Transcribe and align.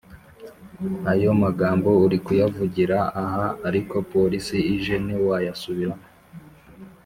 ayo 1.11 1.31
magambo 1.43 1.89
uri 2.05 2.17
kuyavugira 2.25 2.97
aha 3.23 3.45
ariko 3.67 3.95
polisi 4.13 4.57
ije 4.75 4.95
ntiwayasubiramo 5.05 6.05